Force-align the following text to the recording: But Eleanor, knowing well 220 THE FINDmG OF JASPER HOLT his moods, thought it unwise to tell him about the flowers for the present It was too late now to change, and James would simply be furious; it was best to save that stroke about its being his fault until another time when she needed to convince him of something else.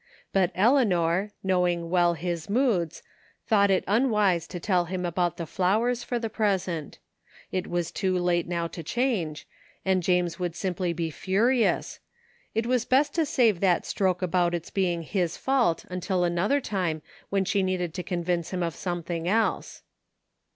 But 0.33 0.49
Eleanor, 0.55 1.29
knowing 1.43 1.91
well 1.91 2.15
220 2.15 2.15
THE 2.15 2.21
FINDmG 2.23 2.33
OF 2.33 2.39
JASPER 2.39 2.55
HOLT 2.57 2.81
his 2.81 2.81
moods, 2.81 3.03
thought 3.45 3.71
it 3.71 3.83
unwise 3.85 4.47
to 4.47 4.59
tell 4.59 4.85
him 4.85 5.05
about 5.05 5.37
the 5.37 5.45
flowers 5.45 6.03
for 6.03 6.17
the 6.17 6.29
present 6.31 6.97
It 7.51 7.67
was 7.67 7.91
too 7.91 8.17
late 8.17 8.47
now 8.47 8.65
to 8.67 8.81
change, 8.81 9.45
and 9.85 10.01
James 10.01 10.39
would 10.39 10.55
simply 10.55 10.91
be 10.91 11.11
furious; 11.11 11.99
it 12.55 12.65
was 12.65 12.83
best 12.83 13.13
to 13.13 13.27
save 13.27 13.59
that 13.59 13.85
stroke 13.85 14.23
about 14.23 14.55
its 14.55 14.71
being 14.71 15.03
his 15.03 15.37
fault 15.37 15.85
until 15.87 16.23
another 16.23 16.59
time 16.59 17.03
when 17.29 17.45
she 17.45 17.61
needed 17.61 17.93
to 17.93 18.01
convince 18.01 18.49
him 18.49 18.63
of 18.63 18.73
something 18.73 19.27
else. 19.27 19.83